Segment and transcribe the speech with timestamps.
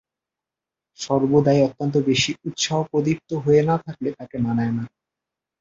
[0.99, 4.83] সর্বদাই অত্যন্ত বেশি উৎসাহপ্রদীপ্ত হয়ে না থাকলে তাকে মানায় না।